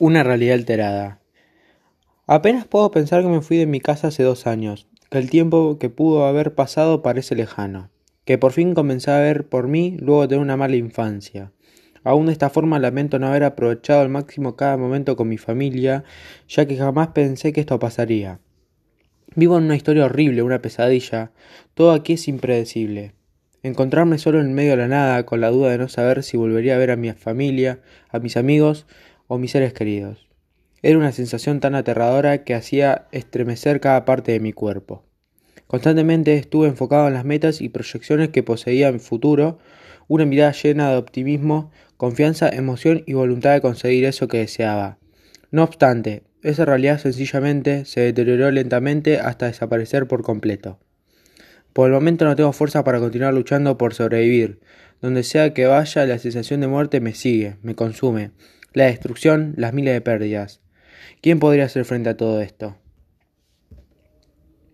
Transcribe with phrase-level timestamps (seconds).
[0.00, 1.18] Una realidad alterada.
[2.28, 5.76] Apenas puedo pensar que me fui de mi casa hace dos años, que el tiempo
[5.80, 7.90] que pudo haber pasado parece lejano,
[8.24, 11.50] que por fin comencé a ver por mí luego de una mala infancia.
[12.04, 16.04] Aún de esta forma lamento no haber aprovechado al máximo cada momento con mi familia,
[16.46, 18.38] ya que jamás pensé que esto pasaría.
[19.34, 21.32] Vivo en una historia horrible, una pesadilla,
[21.74, 23.14] todo aquí es impredecible.
[23.64, 26.76] Encontrarme solo en medio de la nada, con la duda de no saber si volvería
[26.76, 27.80] a ver a mi familia,
[28.10, 28.86] a mis amigos
[29.28, 30.26] o mis seres queridos.
[30.82, 35.04] Era una sensación tan aterradora que hacía estremecer cada parte de mi cuerpo.
[35.68, 39.58] Constantemente estuve enfocado en las metas y proyecciones que poseía en futuro,
[40.08, 44.98] una mirada llena de optimismo, confianza, emoción y voluntad de conseguir eso que deseaba.
[45.50, 50.78] No obstante, esa realidad sencillamente se deterioró lentamente hasta desaparecer por completo.
[51.72, 54.60] Por el momento no tengo fuerza para continuar luchando por sobrevivir.
[55.00, 58.30] Donde sea que vaya, la sensación de muerte me sigue, me consume.
[58.78, 60.60] La destrucción, las miles de pérdidas.
[61.20, 62.76] ¿Quién podría hacer frente a todo esto?